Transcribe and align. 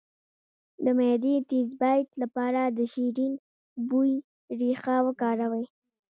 د 0.83 0.85
معدې 0.97 1.33
د 1.41 1.45
تیزابیت 1.49 2.09
لپاره 2.21 2.61
د 2.77 2.79
شیرین 2.91 3.33
بویې 3.89 4.17
ریښه 4.59 4.95
وکاروئ 5.07 5.65